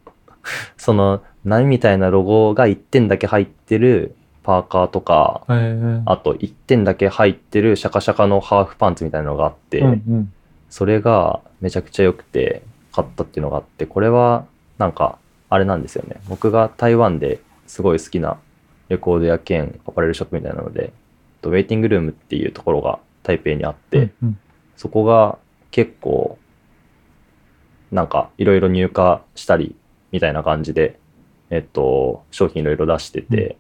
[0.78, 6.04] その波みたいなロゴが1点だけ入ってるパーカーとか、へー。
[6.06, 10.34] あと1点だけ入ってるシャカシャカのハーフパンツみたいなのがあって、うんうん。
[10.70, 14.46] それがめちゃくちゃ良くて買ったっていうのがあって、これは
[14.78, 15.18] なんか
[15.50, 16.22] あれなんですよね。
[16.30, 18.38] 僕が台湾ですごい好きな
[18.90, 20.94] レコード屋兼アパレルショップみたいなので、
[21.44, 24.38] ウェイティングルームっていうところが台北にあって、うん
[24.78, 25.38] そこが
[25.72, 26.38] 結構
[27.92, 29.76] なんかいろいろ入荷したり
[30.12, 31.00] みたいな感じで、
[31.50, 33.58] えっと、商品いろいろ出してて、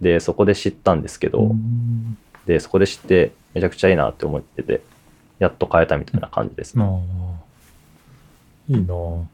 [0.00, 4.80] で、そこで知ったんですけど、うんで、そこで知ってめちゃくちゃいいなって思ってて、
[5.38, 6.84] やっと買えたみたいな感じですね。
[6.84, 9.24] あーいいなぁ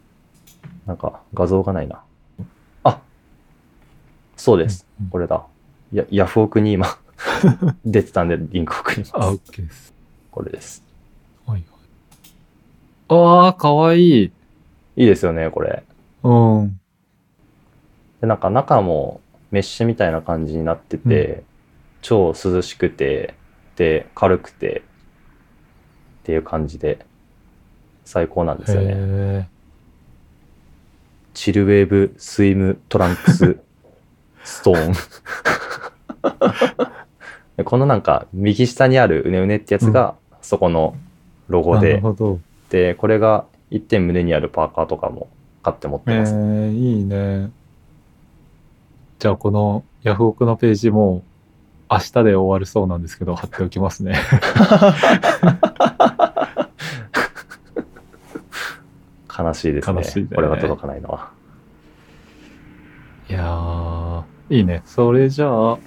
[0.87, 2.01] なんか画像がないな。
[2.85, 3.01] あ
[4.37, 4.87] そうです。
[5.01, 5.45] うんうんこれだ。
[5.93, 6.99] やヤフオクに今
[7.85, 9.41] 出てたんでリンク送りあ、ます。
[9.53, 9.95] OK です。
[10.31, 10.83] これです。
[11.47, 11.67] はいはい。
[13.45, 14.23] ああ、かわいい。
[14.25, 14.33] い
[14.97, 15.83] いですよね、これ。
[16.23, 16.81] うん。
[18.21, 19.21] で、なんか中も
[19.57, 21.43] メッシュみたいな感じになってて、
[22.03, 23.33] 超涼しくて、
[23.77, 24.83] で、軽くて、
[26.21, 26.99] っていう感じで、
[28.05, 28.93] 最高なんですよね。
[28.93, 29.49] へ
[31.33, 33.57] チルウェーブスイムトランクス
[34.45, 34.93] ストーン。
[37.57, 40.97] で このなんか右下にあるうねうねってやつがそこの
[41.49, 42.41] ロゴで、るほど。
[42.69, 45.29] で、これが一点胸にあるパーカーとかも
[45.63, 46.35] 買って持ってえます。
[46.35, 47.51] ー、いいね。
[49.27, 51.25] じゃあこのヤフオクのページも
[51.91, 54.15] 明日で終わるそうなんですけど貼っておきますね。
[59.37, 60.01] 悲しいですね。
[60.01, 61.33] ねこれが届かないのは。
[63.29, 64.83] いやー、いいね。
[64.87, 65.79] それじゃあ、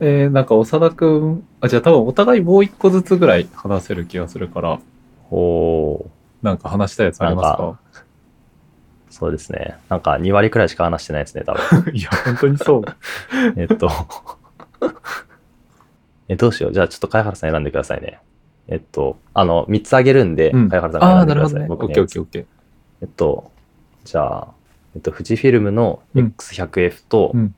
[0.00, 4.80] えー、なんか長田くん、あ、じゃあ多分お互いもう一個ずつぐらい話せる気がするから、
[5.30, 6.04] おー、
[6.42, 7.80] なんか話したいやつありますか？
[9.18, 9.76] そうですね。
[9.88, 11.62] なんか2割くらいしか話してないですね、多分。
[11.96, 12.82] いや、本当にそう。
[13.56, 13.88] えっと。
[16.28, 16.72] え、どうしよう。
[16.72, 18.18] じゃあちょっと貝原さん選んでくださいね。
[18.68, 21.60] えっと、あの、3つあげるんで、うん貝原さん選んでください。
[21.60, 21.88] なるほどね。
[21.88, 22.44] オッケーオッケーオッケー。
[23.02, 23.50] えっと、
[24.04, 24.48] じゃあ、
[24.94, 27.54] えっと、富士フィルムのうん X100F と、うん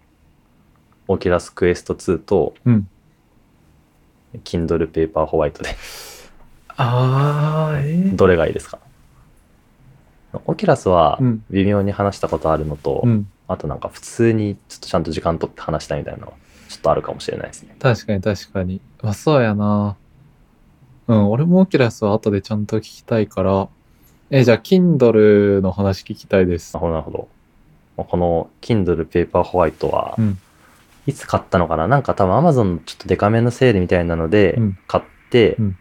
[1.10, 2.86] Oculus Quest 2と、うん。
[4.44, 5.70] Kindle Paperwhite で、
[6.76, 8.78] あー、えー、どれがいいですか？
[10.46, 13.30] Oculus はうん微妙に話したことあるのと、うん。
[13.46, 16.32] あとなんか普通にちょっとちゃんと時間取って話したいみたいなのは
[16.68, 17.76] ちょっとあるかもしれないですね。
[17.78, 18.80] 確かに確かに。
[19.02, 19.96] あ、そうやな。
[21.06, 23.68] うん、俺もオキュラスは後でちゃんと聞きたいから。
[24.30, 26.86] え、じゃあ、Kindle の話聞きたいですなる。
[26.86, 27.28] ほど、なるほど。
[27.96, 30.38] まあこの Kindle ペーパーホワイトは、うん
[31.06, 31.88] いつ買ったのかな？
[31.88, 35.78] なんか多分 Amazon のちょっとデカめのセールみたいなのでうん買って、うん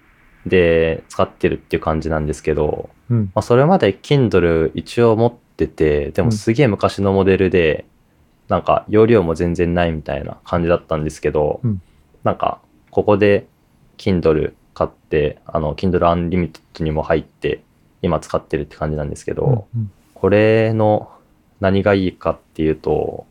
[0.47, 3.23] で、使ってるっていう感じなんですけど、うん。
[3.35, 7.85] まあ、それまで Kindle 一応持ってて、でもすげえ昔のモデルで、
[8.47, 11.81] なんか容量も全然ないみたいな感じだったんですけど、うん。
[12.23, 12.59] なんか
[12.91, 13.47] ここで
[13.97, 17.63] Kindle 買って、あの Kindle Unlimited にも入って、
[18.01, 21.11] 今使ってるって感じなんですけど、うんこれの
[21.59, 23.27] 何がいいかっていうと、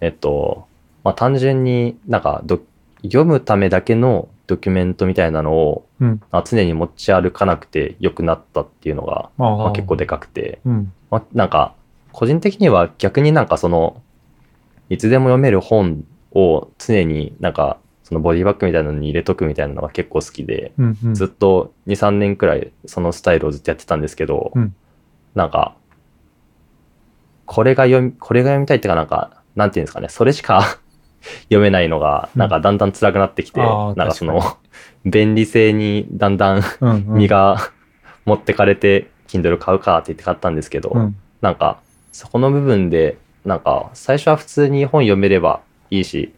[0.00, 0.66] えっと、
[1.02, 2.62] まあ、単純になんかど
[3.02, 10.92] 読むためだけのドキュメントみたいなのを、うんまあ常に持ち歩かなくて良くなったっていうのが、まあ、結構でかくて、うん。
[11.10, 11.74] まあ、なんか
[12.12, 14.02] 個人的には逆になんかその
[14.90, 20.98] いつでも読める本を常になんかそのボディバッグみたいなのに入れとくみたいなのが結構好きで、うん。
[21.04, 21.14] うん。
[21.14, 24.74] ずっと2、3年くらいそのスタイルをずっとやってたんですけど、うん
[25.34, 25.74] なんか、
[27.46, 30.78] これが読み、これが読みたいっていうかなんか、なんていうんですかね、それしか
[31.44, 32.40] 読めないのが、うん。
[32.40, 34.58] なんかだんだん辛くなってきて、なんかその確、
[35.04, 36.62] 便利性にだんだん
[37.06, 37.58] 身が
[38.24, 41.16] 持ってかれて、Kindle 買うかって言って買ったんですけど、うん。
[41.40, 41.78] なんか、
[42.12, 45.60] そこの部分で、なんか、最初は普通に本読めれば
[45.90, 46.32] いいし、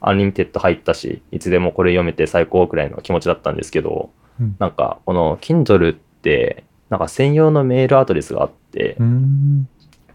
[0.00, 4.56] Unlimited 入ったし、いつでもこれ読めて最高くらいの気持ちだったんですけど、うん。
[4.58, 8.96] なんかこの Kindle って、なんか専用のメールアドレスがあって。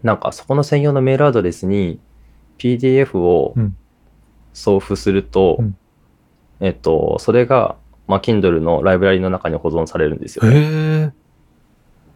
[0.04, 2.00] なんかそこの専用のメールアドレスに
[2.58, 3.76] PDF をうん
[4.58, 5.78] 送付すると、うん
[6.60, 7.76] えっと、それが、
[8.08, 11.14] まあ、Kindle のライブラリの中に保存されるんですよね。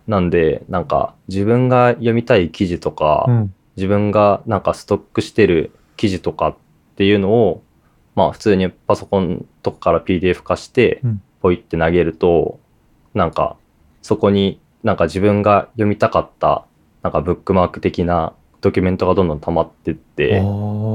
[0.08, 3.54] なんで、なんか自分が読みたい記事とか、うん。
[3.78, 6.56] 自分がなんかストックしてる記事とかっ
[6.96, 7.64] ていうのを、
[8.16, 12.60] まあ普通にパソコンとかから PDF 化してうん、ポイって投げると、
[13.14, 13.56] なんか
[14.02, 16.66] そこになんか自分が読みたかった、
[17.02, 20.44] なんかブックマーク的なドキュメントがどんどん溜まってって、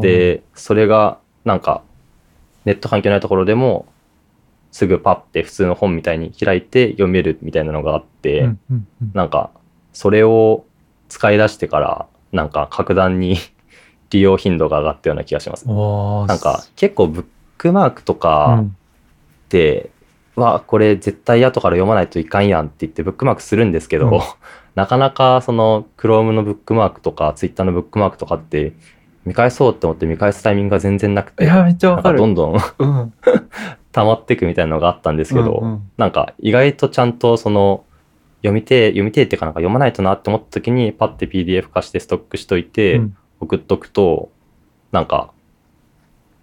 [0.03, 1.83] で、それがなんか
[2.67, 3.87] ネット環境ないところでも
[4.77, 9.11] すぐパッて普通の本みたいに開いて読めるみたいなのがあって、うんうんうん。
[9.15, 9.51] なんか、
[9.95, 10.67] それを
[11.09, 13.39] 使い出してから、なんか格段に
[14.11, 15.67] 利用頻度が上がったような気がします。
[15.67, 17.25] なんか、結構ブッ
[17.57, 18.67] クマークとうかん。
[18.67, 19.89] って、
[20.35, 24.21] わ、これ絶対後から読まないといかんやんって言ってブックマークするんですけど、うん。
[24.75, 28.75] なかなかその Chrome のブックマークとか Twitter のブックマークとかって
[29.27, 32.19] 見返そうって思って見返すタイミングが全然なくて、いや、めっちゃわかる。
[32.19, 33.13] かどんどんうん。
[33.93, 37.85] 溜まっていくみたいなのがあったんですけど、うんうんなんか意外とちゃんとその
[38.43, 44.31] 読みてえ読みてえっていうかなんか読まないとなって思った時にパッて PDF 化してストックしといてうん送っとくと、
[44.93, 45.31] なんか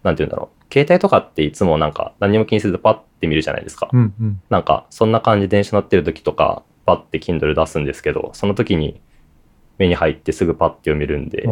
[0.03, 4.41] なんて言うんだろう携帯とかっていつもなんか何も気にせずパッて見るじゃないですか、うんうん。
[4.49, 8.99] なんかそんな感じで電車乗ってる時とかパッて Kindle 出すんですけどその時に
[9.77, 11.47] 目に入ってすぐパッて読めるんで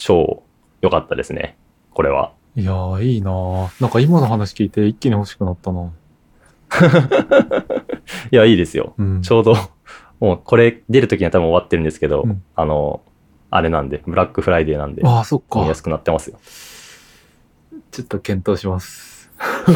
[0.00, 0.42] 超
[0.80, 1.56] 良かったですね
[1.92, 2.32] これは。
[2.56, 5.92] いやー、いいなーなんか今の話聞いて一気に欲しくなったな。
[8.32, 9.22] いやいいですようん。
[9.22, 9.54] ちょうど、
[10.20, 13.02] もうこれ出る時には多分終わってるんですけど、うんあの、
[13.50, 15.60] あれなんで、ブラックフライデーなんで、ああ、そっか。
[15.60, 16.38] 見やすくなってますよ。
[17.90, 19.30] ちょっと検討します。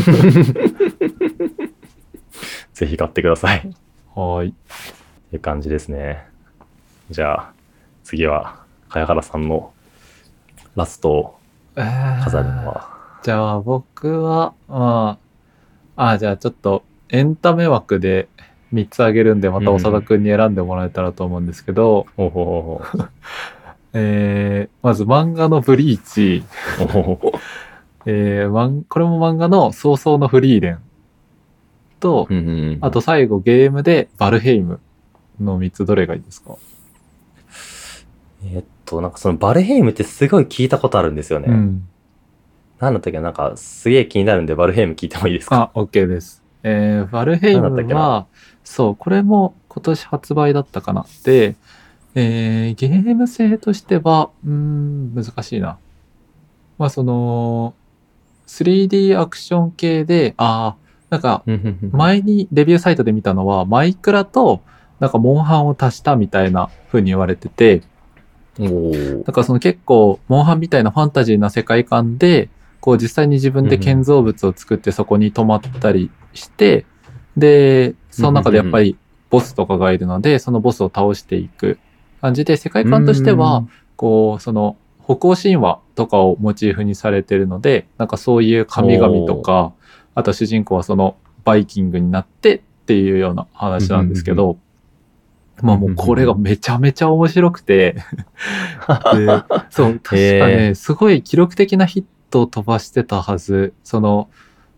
[2.73, 3.59] ぜひ買ってください。
[3.59, 3.63] っ
[4.15, 4.53] はーい。
[4.53, 6.27] ていう感じですね。
[7.11, 7.53] じゃあ、
[8.05, 9.73] 次は、茅原さんの
[10.77, 11.39] ラストを
[11.77, 12.25] えー。
[12.25, 12.91] 飾るのは。
[13.23, 15.19] じゃあ僕は、ま
[15.97, 18.29] あ、あじゃあちょっとエンタメ枠で
[18.73, 22.07] 3つあげるんで、また長田くんに選んでもらえたらと思うんですけど、
[23.93, 26.45] えー、まず漫画のブリーチ、
[28.07, 30.79] えー、マンこれも漫画の早々のフリーレン。
[32.01, 32.41] と、うんう
[32.73, 34.81] んあと最後ゲームで Valheim
[35.41, 36.57] の3つどれがいいですか？
[38.45, 41.47] えーっと、なんかその Valheim ってすごい聞いたことあるんですよね。
[41.49, 41.89] うん。
[42.81, 45.71] なんだったっけなんかすげえ気になるんで Valheim 聞いてもいいですか？
[45.75, 46.43] あ、OK です。
[46.63, 48.27] えー、 Valheim は、
[48.65, 51.05] そう、これも今年発売だったかな。
[51.25, 51.57] で、
[52.15, 55.79] えー、ゲーム性としては、うーん、難しいな。
[56.79, 57.75] まあ、その、
[58.47, 61.45] 3D アクション系で、あーなんか、
[61.93, 64.63] 前にレビューサイトで見たのは、マイクラと、
[65.01, 67.83] なんか、モンハンを足したみたいな風に言われてて、
[69.25, 72.49] だからその結構、モンハンみたいなファンタジーな世界観で、
[72.81, 76.87] こう実際に自分で建造物を作ってそこに泊まったりして、
[77.37, 78.97] で、その中でやっぱり
[79.31, 81.79] ボスとかがいるので、そのボスを倒していく
[82.21, 89.73] 感じで、世界観としては、こう、その、北欧神話とかをモチーフにされてるので、なんかそういう神々とか、
[90.15, 94.57] あと主人公はそのバイキングになってっていうような話なんですけど、
[95.63, 97.97] まあもうこれがめちゃめちゃ面白くて、
[99.15, 99.27] で
[99.71, 100.17] そう、確か
[100.49, 103.73] ね、すごい記録的なヒットを飛ばしてたはず。
[103.85, 104.29] その、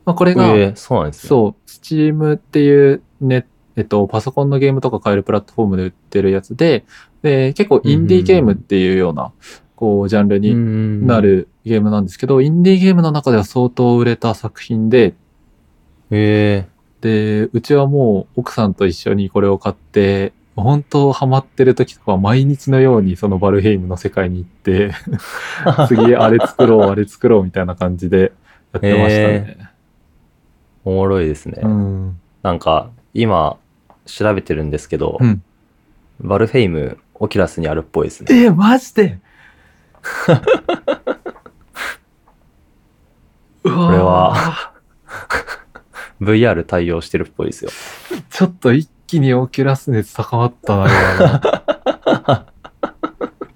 [0.05, 1.29] まあ、これが、えーそうなんですね。
[1.29, 6.85] そう、Steam っていうね、えっと、パソコンのゲームとか買えるプラットフォームで売ってるやつで、
[7.23, 9.33] で、結構インディーゲームっていうような、
[9.75, 11.21] こう、ジャンルににな。
[11.21, 15.15] るゲームなんですけど、インディーゲームの中では相当売れた作品で、
[16.11, 16.67] え
[17.01, 20.33] で、うちはもう奥さんと一緒にこれを買って、
[20.63, 28.33] 本当ハマってる時とかは毎日のようにその Valheim の世界に行って、ー、 次あれ作ろう、あれ作ろうみたいな感じで
[28.73, 29.71] やってましたね。
[30.85, 31.61] おもろいですね。
[31.63, 32.21] うん。
[32.43, 33.59] なんか、今、
[34.07, 35.43] 調べてるんですけど、うん
[36.21, 38.45] Valheim、 Oculus にあるっぽいですね。
[38.45, 39.19] え、マジで？
[43.63, 44.73] ここれは、
[46.23, 47.71] VR 対応してるっぽいですよ。
[48.31, 52.47] ちょっと一気に Oculus 熱高まったな、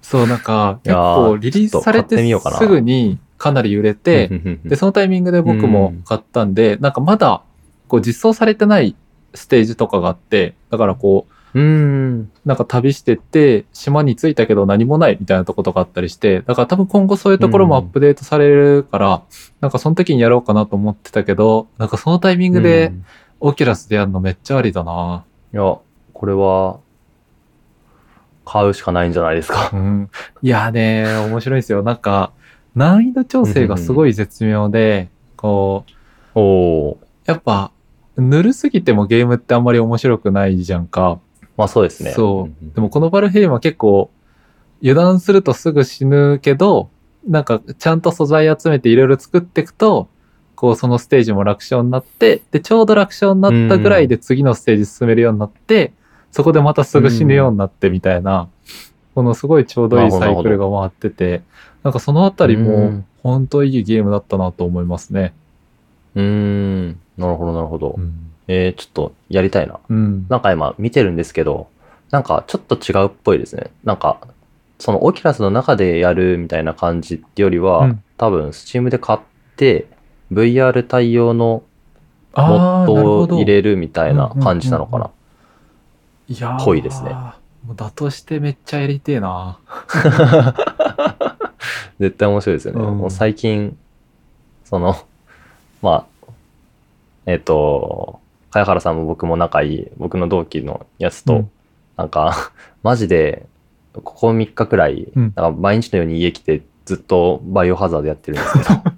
[0.01, 2.17] そう、なんか、結構リリースされて
[2.57, 4.29] すぐにかなり売れて、
[4.63, 7.43] で、そのタイミングで僕も買ったんで、なんかまだ、
[7.87, 8.95] こう実装されてない
[9.33, 12.31] ステージとかがあって、だからこう、うん。
[12.45, 19.21] なんか旅してって、島に着いたけど何もないみたいなとことかあったりして、だから多分今後そういうところもアップデートされるから、
[19.59, 23.05] なんかその時にやろうかなと思ってたけど、なんかそのタイミングうでん。
[23.41, 25.25] オキュラスでやるのめっちゃありだな。
[25.53, 25.77] いや、
[26.13, 26.79] これは、
[28.45, 29.69] 買うしかないんじゃないですか。
[29.73, 30.09] うん。
[30.41, 31.83] いやね、面白いですよ。
[31.83, 32.31] なんか、
[32.75, 35.85] 難易度調整がすごい絶妙で、こ
[36.35, 36.97] う、お。
[37.25, 37.71] やっぱ、
[38.17, 41.19] ぬるすぎてもゲームってあんまり面白くないじゃんか。
[41.57, 42.11] まあそうですね。
[42.11, 42.75] そう。
[42.75, 44.09] でもこの Valheim は結構、
[44.81, 46.89] 油断するとすぐ死ぬけど、
[47.27, 50.09] なんかちゃんと素材集めていろいろ作っていくと、
[50.61, 55.91] こうそのステージも楽勝になって、で、ちょうど楽勝になったぐらいで次のステージ進めるようになって、
[56.31, 58.47] そこでまたすぐ死ぬようになってみたいな、
[59.15, 61.41] このすごいちょうどいいサイクルが回ってて、
[61.81, 65.33] なんかそのあたりうもん本当いいゲームだったなと思いますね。
[66.13, 66.99] うーん。
[67.17, 67.95] なるほど、なるほど。
[67.97, 68.31] うん。
[68.47, 69.79] えー、ちょっとやりたいな。
[69.89, 70.27] うん。
[70.29, 71.69] なんか今見てるんですけど、
[72.11, 73.71] なんかちょっと違うっぽいですね。
[73.83, 74.19] なんか、
[74.77, 79.19] そのオキュラスの中でやるみたいな感じってよりは、うん多分 Steam で買っ
[79.55, 79.87] て、
[80.31, 81.63] VR 対応の
[82.35, 85.11] モッドを入れるみたいな感じなのかな？
[86.27, 87.11] いやーぽいですね。
[87.65, 89.59] もうだとしてめっちゃやりてえな。
[91.99, 92.83] 絶対面白いですよね。
[92.83, 92.97] うん。
[92.97, 93.77] もう最近、
[94.63, 94.95] その、
[95.83, 96.31] まあ、
[97.27, 98.19] えっ、と、
[98.49, 101.51] 茅原さんも僕も仲いい、僕の同期のやつと、うん。
[101.97, 102.51] なんか、
[102.81, 103.45] マジで、
[103.93, 105.33] ここ3日くらい、うん。
[105.35, 108.90] なんか毎日のように家来て、ずっとバイオハザードやってるんですけど、うん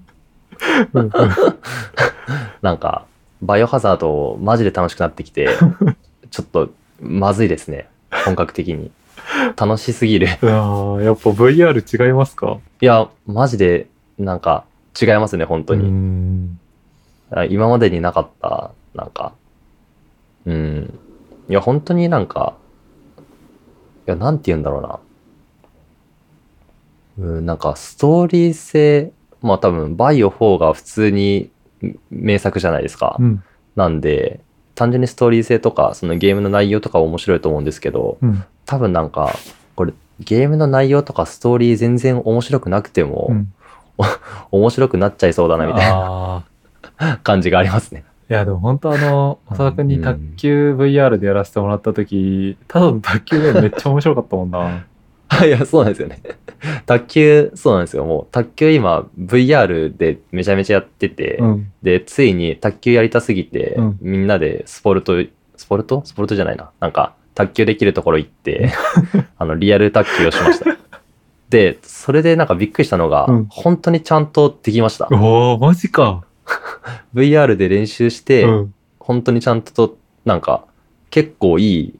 [2.62, 3.06] なんか、
[3.42, 5.48] バイオハザードマジで楽しくなってきて、
[6.30, 7.88] ちょっとまずいですね。
[8.24, 8.90] 本格的に。
[9.56, 10.28] 楽しすぎる。
[10.42, 12.58] うわーやっぱ VR 違いますか？
[12.80, 13.88] いや、マジで、
[14.18, 14.64] なんか、
[15.00, 16.48] 違いますね、本当うに。
[17.50, 19.32] 今までになかった、なんか、
[20.46, 20.98] うん。
[21.48, 22.54] いや、本当になんか、
[24.06, 24.78] いや、なんて言うんだろ
[27.18, 27.26] うな。
[27.36, 29.12] うん、なんか、ストーリー性、
[29.44, 31.50] まあ多分、バイオ4が普通に
[31.84, 33.16] ん名作じゃないですか。
[33.20, 33.42] うん。
[33.76, 34.40] なんで、
[34.74, 38.42] 単純にストーリー性とか、そのゲームの内容とか面白いと思うんですけど、うん。
[38.64, 39.36] 多分なんか、
[39.76, 43.52] これ、ゲームの内容とかストーリー全然面白くなくても、うん。
[44.50, 45.90] 面白くなっちゃいそうだなみたい。
[45.90, 46.44] な
[47.22, 48.04] 感じがありますね。
[48.30, 54.84] いや、でも本当あの、浅田くんに卓球 VR でやらせてもらった時、ただの卓球ゲームめっちゃ面白かったもんな。
[55.46, 56.20] いや、そうなんですよね。
[56.86, 58.04] 卓球、そうなんですよ。
[58.04, 61.72] もう、卓球今、VR でめちゃめちゃやってて、うん。
[61.82, 65.14] で、ついに卓球やりたすぎて、うんみんなでスポルト、
[65.56, 66.02] スポルト？
[66.04, 66.70] スポルトじゃないな。
[66.80, 68.70] なんか、卓球できるところ行って、
[69.38, 70.76] あの、リアル卓球をしました。
[71.50, 75.08] で、それでなんかびっくりしたのが、うん本当にちゃんとできました。
[75.10, 76.24] おー、マジか。
[77.14, 78.74] VR で練習して、うん。
[78.98, 80.64] 本当にちゃんとと、なんか、
[81.10, 81.94] 結構いい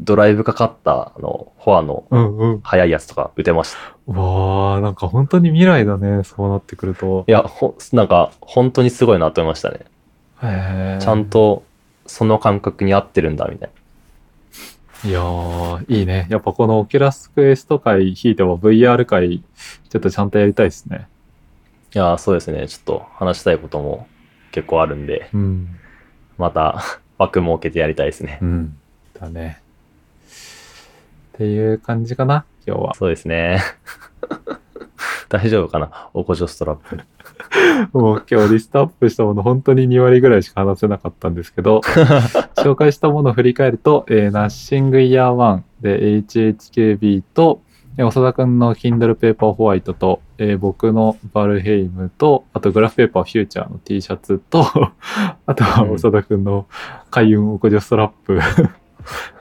[0.00, 2.60] ドライブかかった、あの、フォアのうんうん。
[2.62, 3.74] 速いやつとか打てまし
[4.06, 4.12] た。
[4.12, 7.30] わー、なんか本当に未来だね、そうなってくるとい。
[7.30, 9.80] や、ほ、なんか、本当にすごいなと思いましたね。
[10.42, 11.26] へーちゃん。
[11.26, 11.62] と、
[12.06, 13.70] その感覚に合ってるんだ、みたい
[15.06, 16.26] いやー、いいね。
[16.30, 19.42] やっぱこの Oculus Quest 界ひいては VR 界、
[19.90, 21.08] ちょっとちゃんとやりたいですね。
[21.94, 22.02] な。
[22.06, 22.66] いや、そうですね。
[22.68, 24.06] ちょっと話したいことも
[24.50, 25.76] 結構あるんで、うん。
[26.38, 26.82] また、
[27.18, 28.38] 枠設けてやりたいですね。
[28.40, 28.76] うん。
[29.12, 29.60] だね。
[31.34, 32.94] っていう感じかな、今日は。
[32.94, 33.60] そうですね。
[35.28, 37.00] 大丈夫かなおこじょストラップ。
[37.92, 41.80] もう今日リストアップしたもの本当に2割ぐらいしか話せなかったんですけど、
[42.56, 47.60] 紹介したものを振り返ると、えー Nothing Ear 1で HHKB と、
[47.98, 54.64] えー長田くんの Kindle Paper White と、えー僕の Valheim と、あと Graphpaper Future の T シャツと、
[55.46, 56.66] あとはうん長田くんの
[57.10, 58.38] 開運おこじょストラップ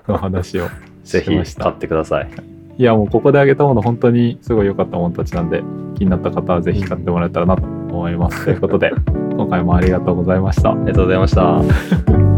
[0.07, 0.67] の話を
[1.03, 1.75] ぜひ買っ。
[1.75, 2.29] てください。
[2.77, 5.61] いやもうここであげたもの本当にすごい良かったものたちなんで
[5.95, 8.45] 気になった方はぜひ買ってもらえたらなと思います。
[8.45, 8.91] ということで
[9.37, 10.71] 今回もありがとうございました。
[10.71, 12.32] ありがとうございました。